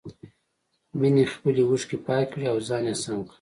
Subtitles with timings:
[0.99, 3.29] مينې خپلې اوښکې پاکې کړې او ځان يې سم کړ.